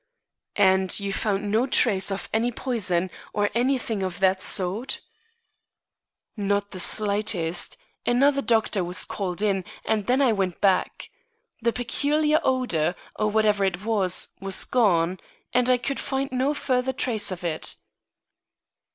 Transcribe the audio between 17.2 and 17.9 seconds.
of it."